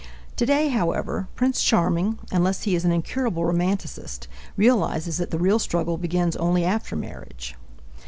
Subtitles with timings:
[0.35, 4.27] Today, however, Prince Charming, unless he is an incurable romanticist,
[4.57, 7.55] realizes that the real struggle begins only after marriage.